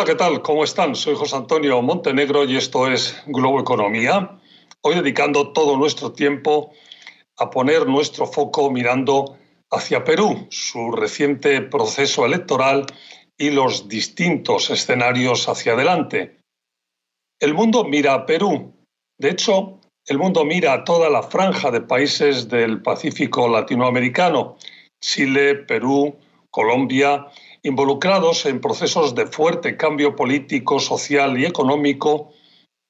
[0.00, 0.40] Hola, ¿qué tal?
[0.40, 0.94] ¿Cómo están?
[0.94, 4.40] Soy José Antonio Montenegro y esto es Globo Economía.
[4.80, 6.72] Hoy dedicando todo nuestro tiempo
[7.36, 9.36] a poner nuestro foco mirando
[9.70, 12.86] hacia Perú, su reciente proceso electoral
[13.36, 16.38] y los distintos escenarios hacia adelante.
[17.38, 18.72] El mundo mira a Perú.
[19.18, 24.56] De hecho, el mundo mira a toda la franja de países del Pacífico latinoamericano,
[24.98, 26.16] Chile, Perú,
[26.50, 27.26] Colombia
[27.62, 32.32] involucrados en procesos de fuerte cambio político, social y económico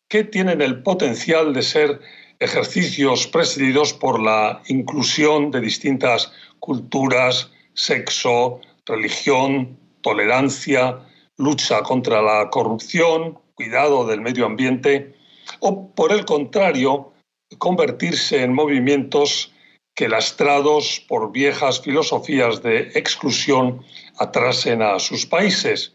[0.09, 2.01] que tienen el potencial de ser
[2.41, 10.98] ejercicios presididos por la inclusión de distintas culturas, sexo, religión, tolerancia,
[11.37, 15.15] lucha contra la corrupción, cuidado del medio ambiente,
[15.60, 17.12] o por el contrario,
[17.59, 19.52] convertirse en movimientos
[20.01, 23.84] que lastrados por viejas filosofías de exclusión
[24.16, 25.95] atrasen a sus países.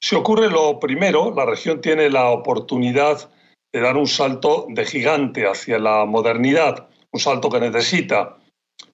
[0.00, 3.28] Si ocurre lo primero, la región tiene la oportunidad
[3.74, 8.38] de dar un salto de gigante hacia la modernidad, un salto que necesita.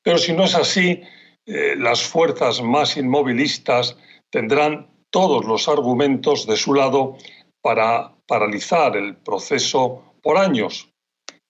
[0.03, 1.03] Pero si no es así,
[1.45, 3.99] eh, las fuerzas más inmovilistas
[4.33, 7.19] tendrán todos los argumentos de su lado
[7.61, 10.89] para paralizar el proceso por años.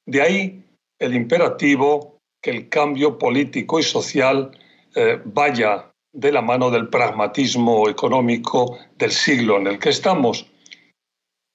[0.05, 0.65] De ahí
[0.99, 2.14] el imperativo
[2.45, 4.51] que el cambio político y social
[4.95, 10.47] eh, vaya de la mano del pragmatismo económico del siglo en el que estamos.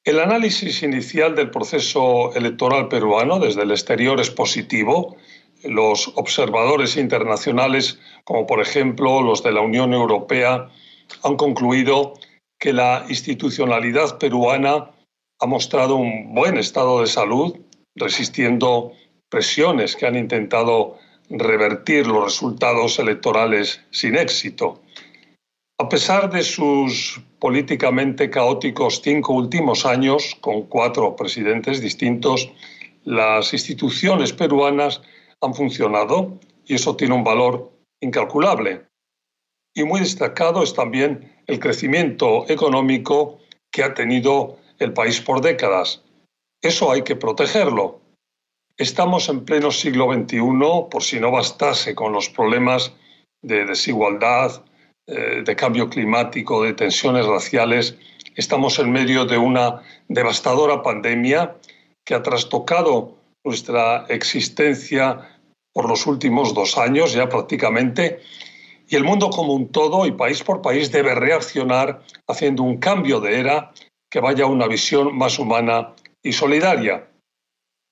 [0.03, 5.15] El análisis inicial del proceso electoral peruano desde el exterior es positivo.
[5.63, 10.69] Los observadores internacionales, como por ejemplo los de la Unión Europea,
[11.23, 12.15] han concluido
[12.57, 14.89] que la institucionalidad peruana
[15.39, 17.55] ha mostrado un buen estado de salud,
[17.95, 18.93] resistiendo
[19.30, 20.97] presiones que han intentado
[21.30, 24.81] revertir los resultados electorales sin éxito.
[25.80, 32.52] A pesar de sus políticamente caóticos cinco últimos años, con cuatro presidentes distintos,
[33.05, 35.02] las instituciones peruanas
[35.42, 37.71] han funcionado y eso tiene un valor
[38.02, 38.86] incalculable.
[39.73, 43.39] Y muy destacado es también el crecimiento económico
[43.71, 46.03] que ha tenido el país por décadas.
[46.61, 47.98] Eso hay que protegerlo.
[48.79, 50.39] Estamos en pleno siglo XXI,
[50.89, 52.93] por si no bastase con los problemas
[53.41, 54.63] de desigualdad,
[55.05, 57.97] eh, de cambio climático, de tensiones raciales,
[58.37, 61.57] estamos en medio de una devastadora pandemia
[62.05, 65.27] que ha trastocado nuestra existencia
[65.73, 68.21] por los últimos dos años ya prácticamente,
[68.87, 73.19] y el mundo como un todo y país por país debe reaccionar haciendo un cambio
[73.19, 73.73] de era
[74.09, 77.09] que vaya a una visión más humana y solidaria.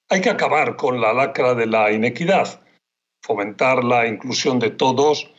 [0.10, 2.62] Hay que acabar con la lacra de la inequidad,
[3.22, 5.30] fomentar la inclusión de todos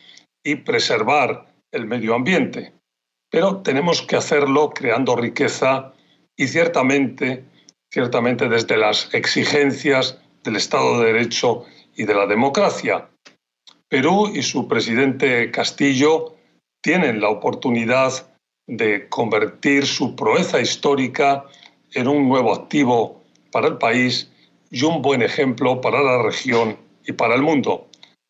[0.43, 2.73] y preservar el medio ambiente.
[3.31, 5.93] Pero tenemos que hacerlo creando riqueza
[6.37, 7.45] y ciertamente,
[7.91, 11.65] ciertamente desde las exigencias del Estado de Derecho
[11.95, 13.09] y de la democracia.
[13.87, 16.35] Perú y su presidente Castillo
[16.81, 18.29] tienen la oportunidad
[18.67, 21.45] de convertir su proeza histórica
[21.93, 24.31] en un nuevo activo para el país
[24.71, 27.87] y un buen ejemplo para la región y para el mundo.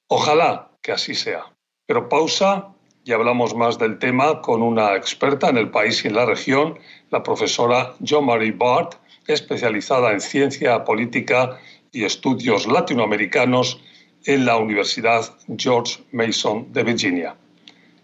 [0.08, 1.46] Ojalá que así sea.
[1.86, 2.74] Pero pausa
[3.04, 6.78] y hablamos más del tema con una experta en el país y en la región,
[7.10, 8.96] la profesora Jo Marie Bart,
[9.28, 11.60] especializada en ciencia política
[11.92, 13.82] y estudios latinoamericanos
[14.26, 15.26] en la Universidad
[15.58, 17.36] George Mason de Virginia.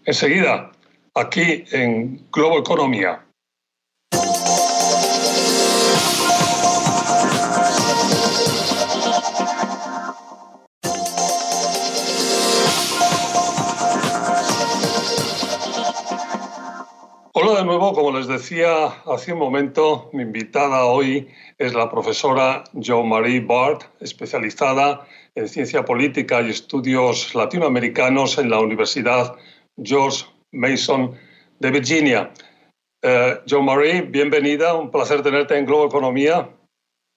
[0.04, 0.72] Enseguida,
[1.14, 3.25] aquí en Globo Economía.
[17.66, 21.28] Nuevo, como les decía hace un momento, mi invitada hoy
[21.58, 28.60] es la profesora Jo Marie Bart, especializada en ciencia política y estudios latinoamericanos en la
[28.60, 29.34] Universidad
[29.82, 31.16] George Mason
[31.58, 32.30] de Virginia.
[33.02, 36.48] Eh, jo Marie, bienvenida, un placer tenerte en Globo Economía.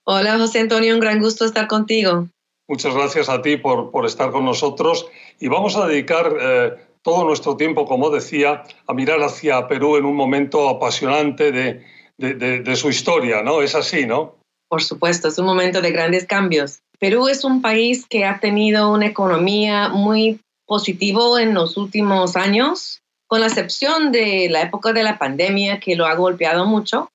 [0.05, 2.27] Hola José Antonio, un gran gusto estar contigo.
[2.67, 5.07] Muchas gracias a ti por, por estar con nosotros
[5.39, 10.05] y vamos a dedicar eh, todo nuestro tiempo, como decía, a mirar hacia Perú en
[10.05, 13.61] un momento apasionante de, su historia, ¿no?
[13.61, 14.35] Es así, ¿no?
[14.67, 16.79] Por supuesto, es un momento de grandes cambios.
[16.99, 23.01] Perú es un país que ha tenido una economía muy positivo en los últimos años,
[23.27, 27.09] con la excepción de la época de la pandemia que lo ha golpeado mucho.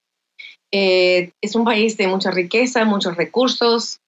[0.72, 4.00] Eh, es un país de mucha riqueza, muchos recursos,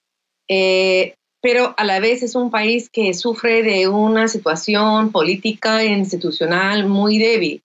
[0.48, 1.14] eh,
[1.46, 6.88] pero a la vez es un país que sufre de una situación política e institucional
[6.88, 7.62] muy débil.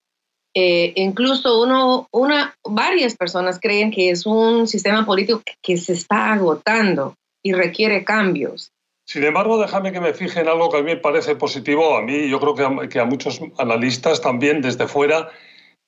[0.53, 6.31] Eh, incluso uno, una, varias personas creen que es un sistema político que, se está
[6.31, 8.71] agotando y requiere cambios.
[9.03, 12.03] Sin embargo, déjame que me fije en algo que a mí me parece positivo, a
[12.03, 15.31] mí yo creo que a, que a muchos analistas también desde fuera,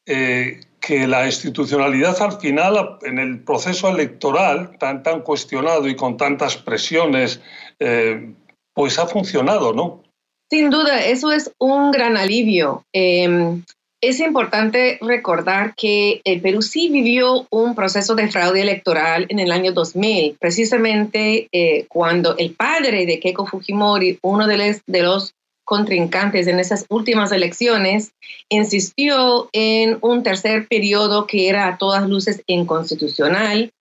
[0.08, 6.18] eh, que la institucionalidad al final, en el proceso electoral tan, tan cuestionado y con
[6.18, 7.40] tantas presiones,
[7.80, 8.34] eh,
[8.74, 10.04] pues ha funcionado, ¿no?
[10.52, 12.84] Sin duda, eso es un gran alivio.
[12.92, 13.64] Em,
[14.02, 19.54] es importante recordar que el Perú sí vivió un proceso de fraude electoral en el
[19.54, 25.34] año 2000, precisamente eh, cuando el padre de Keiko Fujimori, uno de los,
[25.66, 28.12] contrincantes en esas últimas elecciones,
[28.50, 33.72] insistió en un tercer periodo que era a todas luces inconstitucional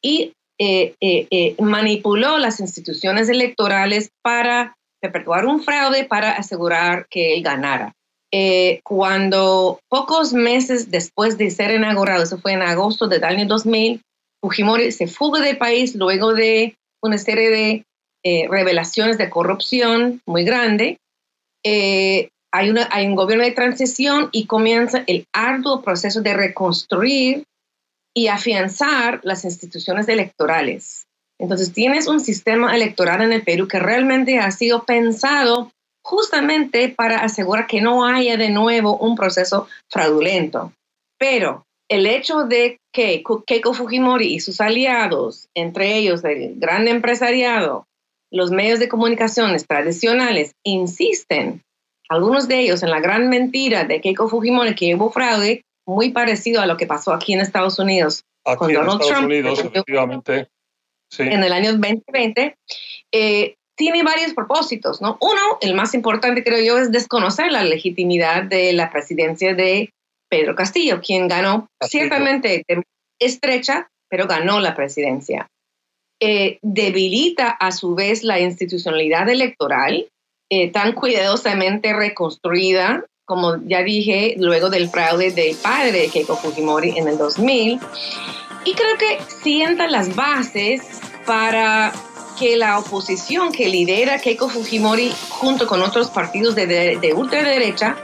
[0.00, 7.42] y eh, eh, manipuló las instituciones electorales para perpetuar un fraude para asegurar que él
[7.42, 7.92] ganara.
[8.34, 14.00] Eh, cuando pocos meses después de ser inaugurado, eso fue en agosto del año 2000,
[14.40, 17.84] Fujimori se fuga del país luego de una serie de
[18.24, 20.98] eh, revelaciones de corrupción muy grande.
[21.64, 27.44] Eh, hay, hay un gobierno de transición y comienza el arduo proceso de reconstruir
[28.14, 31.06] y afianzar las instituciones electorales.
[31.38, 35.72] Entonces, tienes un sistema electoral en el Perú que realmente ha sido pensado
[36.04, 40.72] justamente para asegurar que no haya de nuevo un proceso fraudulento.
[41.18, 47.86] Pero el hecho de que Keiko Fujimori y sus aliados, entre ellos el gran empresariado,
[48.32, 51.62] los medios de comunicaciones tradicionales, insisten,
[52.08, 56.62] algunos de ellos en la gran mentira de Keiko Fujimori que hubo fraude, muy parecido
[56.62, 58.24] a lo que pasó aquí en Estados Unidos
[58.56, 60.48] con Donald Trump, Unidos, efectivamente.
[61.18, 62.56] en el año 2020,
[63.12, 65.18] eh, tiene varios propósitos, ¿no?
[65.20, 69.90] Uno, el más importante creo yo, es desconocer la legitimidad de la presidencia de
[70.28, 72.64] Pedro Castillo, quien ganó ciertamente
[73.18, 75.48] estrecha, pero ganó la presidencia.
[76.24, 80.06] Eh, debilita a su vez la institucionalidad electoral,
[80.48, 87.08] eh, tan cuidadosamente reconstruida, como ya dije, luego del fraude del padre Keiko Fujimori en
[87.08, 87.80] el 2000.
[88.64, 91.92] Y creo que sienta las bases para
[92.38, 97.96] que la oposición que lidera Keiko Fujimori junto con otros partidos de, ultraderecha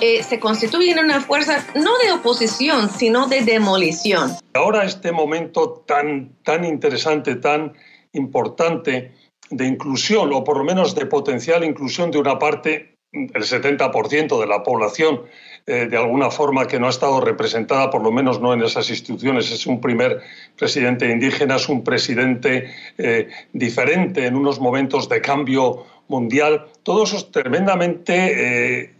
[0.00, 4.32] eh, se constituye en una fuerza no de oposición, sino de demolición.
[4.54, 7.74] Ahora este momento tan, tan interesante, tan
[8.12, 9.12] importante
[9.50, 14.46] de inclusión, o por lo menos de potencial inclusión de una parte, el 70% de
[14.46, 15.22] la población
[15.66, 18.90] eh, de alguna forma que no ha estado representada, por lo menos no en esas
[18.90, 19.50] instituciones.
[19.50, 20.20] Es un primer
[20.58, 26.66] presidente indígena, es un presidente eh, diferente en unos momentos de cambio mundial.
[26.82, 28.94] Todo eso es tremendamente eh,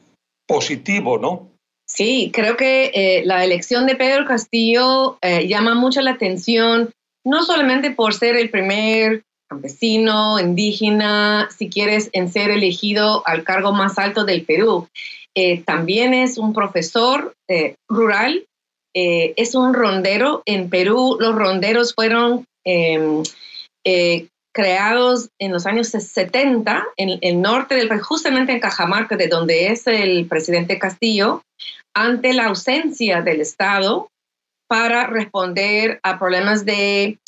[0.46, 1.50] positivo, ¿no?
[1.86, 6.90] Sí, creo que la elección de Pedro Castillo llama mucho la atención,
[7.24, 13.72] no solamente por ser el primer campesino, indígena, si quieres, en ser elegido al cargo
[13.72, 14.88] más alto del Perú,
[15.36, 18.46] eh, también es un profesor eh, rural,
[18.94, 20.42] eh, es un rondero.
[20.46, 23.22] En Perú los ronderos fueron em,
[24.54, 29.66] creados en los años 70 en el norte del país, justamente en Cajamarca, de donde
[29.66, 31.42] es el presidente Castillo,
[31.94, 34.08] ante la ausencia del Estado
[34.68, 37.18] para responder a problemas de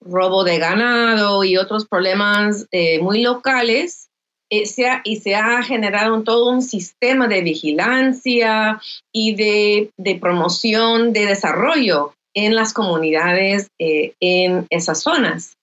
[0.00, 2.66] robo de ganado y otros problemas
[3.00, 4.06] muy locales
[4.48, 4.64] eh,
[5.04, 8.80] y se ha generado todo un sistema de vigilancia
[9.12, 15.56] y de, promoción de desarrollo en las comunidades eh, en esas zonas.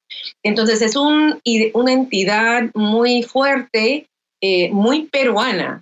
[0.43, 4.07] Entonces es una entidad muy fuerte,
[4.41, 5.81] eh, muy peruana.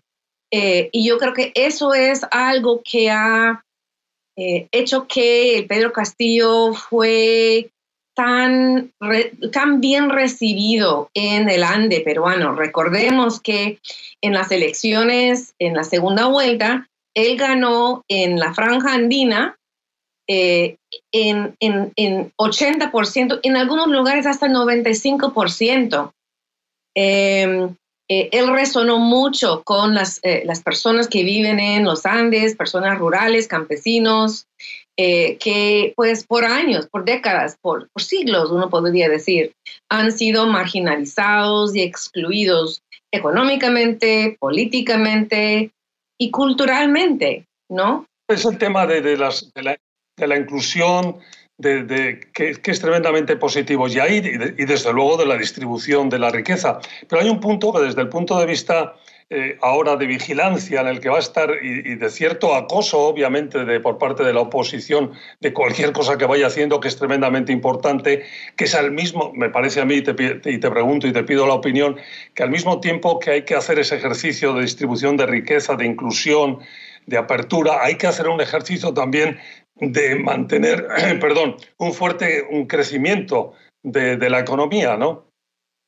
[0.52, 3.64] y yo creo que eso es algo que ha
[4.36, 7.70] hecho que Pedro Castillo fue
[8.14, 8.92] tan,
[9.52, 12.56] tan bien recibido en el Ande peruano.
[12.56, 13.80] Recordemos que
[14.22, 19.58] en las elecciones, en la segunda vuelta, él ganó en la franja andina
[20.28, 20.78] eh,
[21.12, 26.14] en, en, 80%, en algunos lugares hasta 95%.
[26.94, 27.76] Em,
[28.10, 32.98] eh, él resonó mucho con las, eh, las personas que viven en los Andes, personas
[32.98, 34.48] rurales, campesinos,
[35.04, 39.52] eh, que pues por años, por décadas, por, siglos, uno podría decir,
[39.90, 45.72] han sido marginalizados y excluidos económicamente, políticamente
[46.20, 48.06] y culturalmente, ¿no?
[48.30, 51.18] Es el tema de, las, de, la, inclusión,
[51.58, 56.80] de, que, es tremendamente positivo, y, y desde luego de la distribución de la riqueza.
[57.10, 58.94] Pero hay un punto que desde el punto de vista
[59.34, 63.64] eh, ahora de vigilancia en el que va a estar y, de cierto acoso, obviamente,
[63.64, 67.54] de, por parte de la oposición de cualquier cosa que vaya haciendo, que es tremendamente
[67.54, 68.26] importante,
[68.58, 71.24] que es al mismo, me parece a mí, y te, y te pregunto y te
[71.24, 71.96] pido la opinión,
[72.36, 75.86] que al mismo tiempo que hay que hacer ese ejercicio de distribución de riqueza, de
[75.86, 76.60] inclusión,
[77.06, 79.40] de apertura, hay que hacer un ejercicio también
[79.76, 80.88] de mantener,
[81.22, 85.32] perdón, un fuerte un crecimiento de, la economía, ¿no?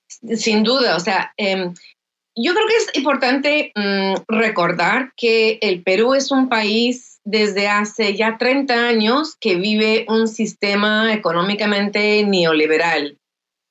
[0.08, 1.74] Sin duda, o sea, eh,
[2.36, 8.16] yo creo que es importante mm, recordar que el Perú es un país desde hace
[8.16, 13.18] ya 30 años que vive un sistema económicamente neoliberal,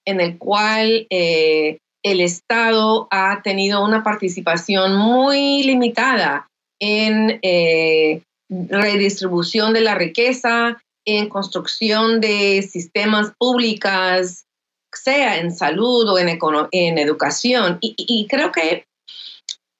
[0.07, 6.47] en el cual eh, el Estado ha tenido una participación muy limitada
[6.81, 14.45] en eh, redistribución de la riqueza, en construcción de sistemas públicas
[14.92, 16.38] sea en salud o en,
[16.70, 17.78] en educación.
[17.80, 18.87] Y, creo que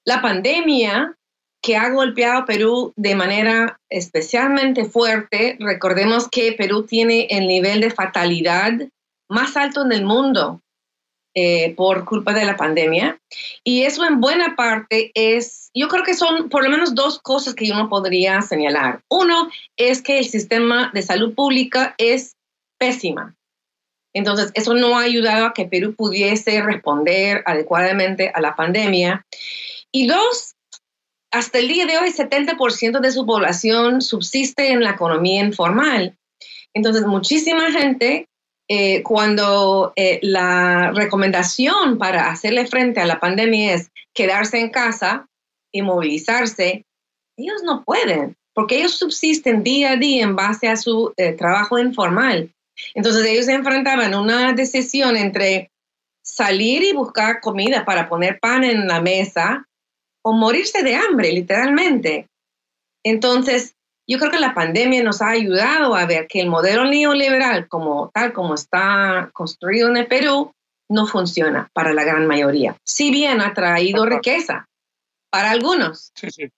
[0.05, 1.15] la pandemia
[1.61, 7.89] que ha golpeado Perú de manera especialmente fuerte, recordemos que Perú tiene el nivel de
[7.89, 8.73] fatalidad
[9.29, 10.59] más alto en el mundo
[11.35, 13.17] eh, por culpa de la pandemia.
[13.63, 17.55] Y eso en buena parte es, yo creo que son por lo menos dos cosas
[17.55, 19.01] que uno podría señalar.
[19.09, 22.35] Uno es que el sistema de salud pública es
[22.77, 23.35] pésima.
[24.13, 29.25] Entonces, eso no ha ayudado a que Perú pudiese responder adecuadamente a la pandemia.
[29.91, 30.55] Y dos,
[31.31, 36.15] hasta el día de hoy, 70% de su población subsiste en la economía informal.
[36.73, 38.27] Entonces, muchísima gente,
[38.69, 45.27] eh, cuando eh, la recomendación para hacerle frente a la pandemia es quedarse en casa
[45.71, 46.85] y movilizarse,
[47.37, 51.79] ellos no pueden, porque ellos subsisten día a día en base a su eh, trabajo
[51.79, 52.51] informal.
[52.93, 55.71] Entonces ellos se enfrentaban a una decisión entre
[56.23, 59.67] salir y buscar comida para poner pan en la mesa
[60.23, 62.27] o morirse de hambre, literalmente.
[63.03, 63.75] Entonces,
[64.07, 68.09] yo creo que la pandemia nos ha ayudado a ver que el modelo neoliberal, como
[68.13, 70.51] tal como está construido en el Perú,
[70.89, 72.75] no funciona para la gran mayoría.
[72.85, 74.67] Si bien ha traído riqueza
[75.29, 76.11] para algunos,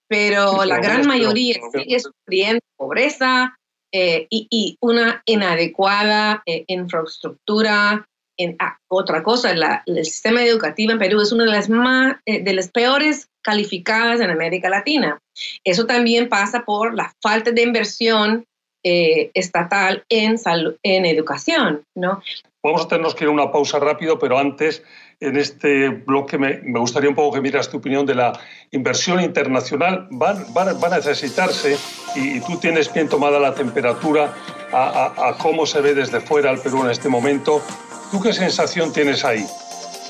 [0.08, 3.56] pero la gran mayoría sigue sufriendo pobreza,
[3.98, 8.06] eh, y, una inadecuada eh, infraestructura.
[8.38, 9.52] En, ah, otra cosa,
[9.86, 14.20] el sistema educativo en Perú es una de las, más, eh, de las peores calificadas
[14.20, 15.18] en América Latina.
[15.64, 18.44] Eso también pasa por la falta de inversión
[18.88, 20.36] estatal en,
[20.84, 22.22] en educación, ¿no?
[22.66, 24.82] Vamos a tenernos que ir a una pausa rápido, pero antes
[25.20, 28.32] en este bloque me, gustaría un poco que miras tu opinión de la
[28.72, 30.08] inversión internacional.
[30.10, 31.78] Van, a necesitarse,
[32.16, 34.34] y, tú tienes bien tomada la temperatura
[34.72, 37.62] a, cómo se ve desde fuera el Perú en este momento.
[38.10, 39.46] ¿Tú qué sensación tienes ahí?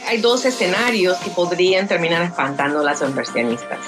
[0.08, 3.80] Hay dos escenarios que podrían terminar espantando a las inversionistas.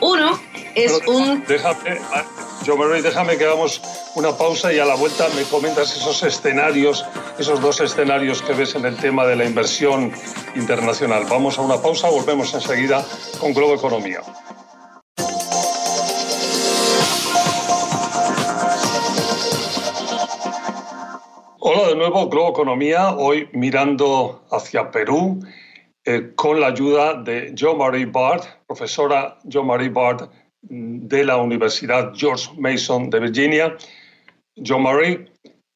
[0.00, 0.40] Uno
[0.74, 1.44] es un...
[1.46, 2.00] Déjame,
[2.64, 3.80] yo Manuel, déjame que hagamos
[4.14, 7.04] una pausa y a la vuelta me comentas esos escenarios,
[7.38, 10.12] esos dos escenarios que ves en el tema de la inversión
[10.54, 11.24] internacional.
[11.30, 13.04] Vamos a una pausa, volvemos enseguida
[13.40, 14.20] con Globo Economía.
[21.60, 25.40] Hola de nuevo, Globo Economía, hoy mirando hacia Perú
[26.04, 30.30] eh, con la ayuda de Jo Marie Bart, profesora Jo Marie Bart
[30.62, 33.76] de la Universidad George Mason de Virginia.
[34.56, 35.26] John Murray,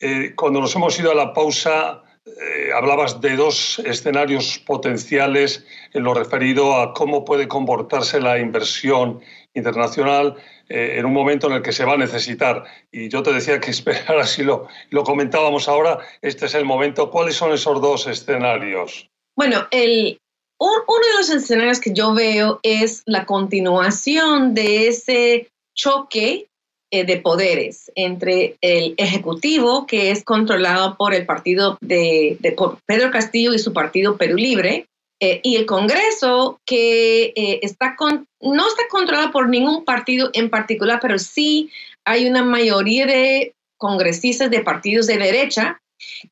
[0.01, 6.05] eh, cuando nos hemos ido a la pausa, eh, hablabas de dos escenarios potenciales en
[6.05, 9.21] lo referido a cómo puede comportarse la inversión
[9.53, 10.37] internacional
[10.69, 12.65] eh, en un momento en el que se va a necesitar.
[12.91, 17.11] Y yo te decía que esperar, si lo, lo comentábamos ahora, este es el momento.
[17.11, 19.11] ¿Cuáles son esos dos escenarios?
[19.37, 20.19] Bueno, el,
[20.59, 26.49] uno de los escenarios que yo veo es la continuación de ese choque
[26.91, 32.39] eh, de poderes entre el Ejecutivo, que es controlado por el partido de,
[32.87, 34.87] Pedro Castillo y su partido Perú Libre,
[35.21, 37.97] eh, y el Congreso, que eh, está
[38.41, 41.71] no está controlado por ningún partido en particular, pero sí
[42.05, 45.81] hay una mayoría de congresistas de partidos de derecha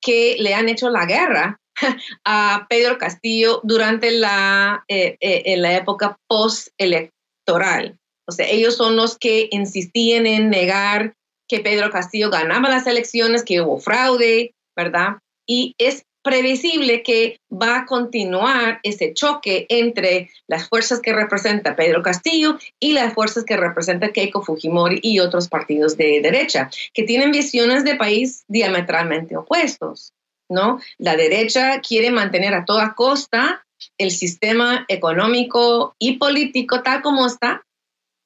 [0.00, 1.58] que le han hecho la guerra
[2.24, 7.98] a Pedro Castillo durante la, eh, eh, en la época post-electoral.
[8.28, 11.14] O sea, ellos son los que insistían en negar
[11.48, 15.18] que Pedro Castillo ganaba las elecciones, que hubo fraude, ¿verdad?
[15.46, 22.02] Y es previsible que va a continuar ese choque entre las fuerzas que representa Pedro
[22.02, 27.32] Castillo y las fuerzas que representa Keiko Fujimori y otros partidos de derecha, que tienen
[27.32, 30.12] visiones de país diametralmente opuestos.
[30.52, 30.80] ¿No?
[30.98, 33.64] La derecha quiere mantener a toda costa
[33.98, 37.64] el sistema económico y político tal como está.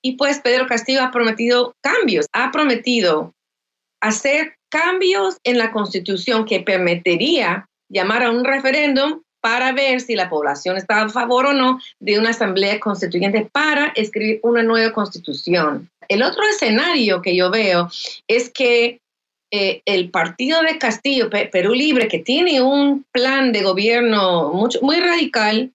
[0.02, 3.34] Y pues Pedro Castillo ha prometido cambios, ha prometido
[4.00, 10.28] hacer cambios en la constitución que permitiría llamar a un referéndum para ver si la
[10.28, 15.88] población está a favor o no de una asamblea constituyente para escribir una nueva constitución.
[16.08, 17.88] El otro escenario que yo veo
[18.26, 19.00] es que
[19.58, 25.00] eh, el partido de Castillo, Perú Libre, que tiene un plan de gobierno mucho, muy
[25.00, 25.72] radical,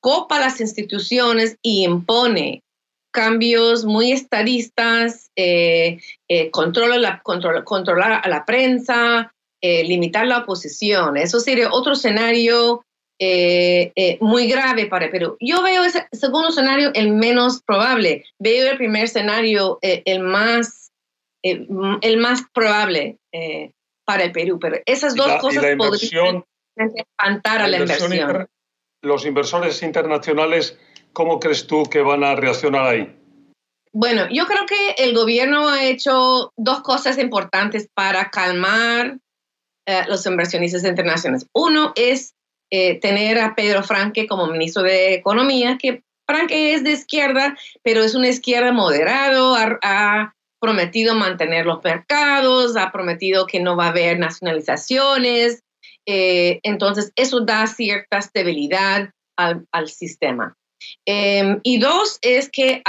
[0.00, 2.62] copa las instituciones y impone
[3.10, 5.98] cambios muy estadistas, eh,
[6.28, 11.16] eh, controla la, controlar a la prensa, limitar la oposición.
[11.16, 12.84] Eso sería otro escenario
[14.20, 15.36] muy grave para Perú.
[15.40, 18.24] Yo veo ese segundo escenario el menos probable.
[18.40, 20.90] Veo el primer escenario el más
[21.44, 23.72] el más probable eh,
[24.04, 24.58] para el Perú.
[24.60, 26.44] Pero esas dos cosas podrían
[26.76, 28.48] espantar a la inversión.
[29.02, 30.78] los inversores internacionales,
[31.12, 33.18] ¿cómo crees tú que van a reaccionar ahí?
[33.92, 39.18] Bueno, yo creo que el gobierno ha hecho dos cosas importantes para calmar
[39.86, 41.46] eh, los inversionistas internacionales.
[41.52, 42.34] Uno es
[43.02, 48.14] tener a Pedro Franque como ministro de Economía, que Franque es de izquierda, pero es
[48.14, 54.20] una izquierda moderado, ha, prometido mantener los mercados, ha prometido que no va a haber
[54.20, 55.64] nacionalizaciones.
[56.06, 60.56] Eh, entonces, eso da cierta estabilidad al, sistema.
[61.04, 62.80] Em, y dos, es que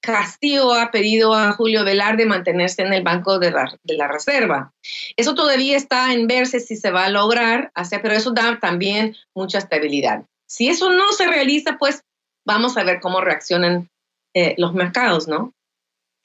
[0.00, 4.72] Castillo ha pedido a Julio Velarde mantenerse en el Banco de la, Reserva.
[5.16, 9.16] Eso todavía está en verse si se va a lograr hacer, pero eso da también
[9.34, 10.24] mucha estabilidad.
[10.46, 12.02] Si eso no se realiza, pues
[12.46, 13.88] vamos a ver cómo reaccionan
[14.34, 15.52] eh, los mercados, ¿no?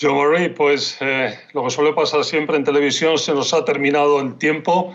[0.03, 4.19] Joe Murray, pues eh, lo que suele pasar siempre en televisión, se nos ha terminado
[4.19, 4.93] el tiempo.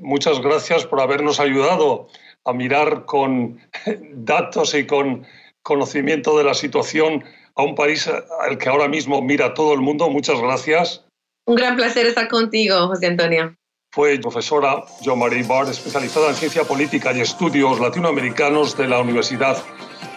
[0.00, 2.08] Muchas gracias por habernos ayudado
[2.44, 3.58] a mirar con
[4.12, 5.26] datos y con
[5.62, 7.24] conocimiento de la situación
[7.56, 8.08] a un país
[8.40, 10.08] al que ahora mismo mira todo el mundo.
[10.08, 11.04] Muchas gracias.
[11.46, 13.56] Un gran placer estar contigo, José Antonio.
[13.92, 19.56] Fue profesora Jo Marie Bard, especializada en ciencia política y estudios latinoamericanos de la Universidad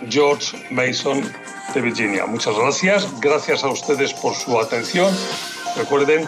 [0.10, 1.22] George Mason
[1.74, 2.26] de Virginia.
[2.26, 3.08] Muchas gracias.
[3.20, 5.16] Gracias a ustedes por su atención.
[5.76, 6.28] Recuerden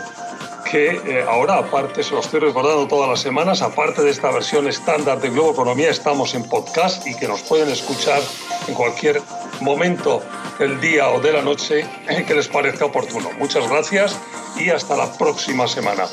[0.70, 4.68] que eh, ahora, aparte, se lo estoy recordando todas las semanas, aparte de esta versión
[4.68, 8.22] estándar de Globo Economía, estamos en podcast y que nos pueden escuchar
[8.68, 9.22] en cualquier
[9.62, 10.22] momento
[10.60, 11.86] del día o de la noche
[12.28, 13.32] que les parezca oportuno.
[13.40, 14.16] Muchas gracias
[14.58, 16.06] y hasta la próxima semana.